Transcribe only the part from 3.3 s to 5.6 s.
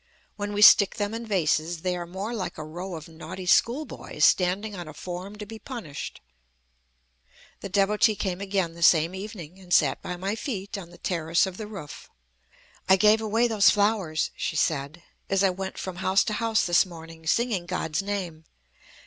schoolboys standing on a form to be